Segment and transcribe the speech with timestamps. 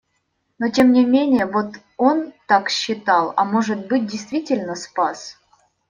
[0.57, 5.37] Но, тем не менее, вот он так считал, а может быть, действительно спас.